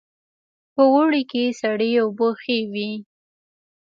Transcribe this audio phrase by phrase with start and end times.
[0.73, 2.91] په اوړي کې سړې اوبه ښې وي